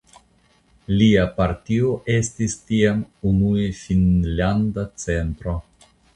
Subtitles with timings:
[1.01, 5.57] Lia partio estis tiam unue Finnlanda Centro.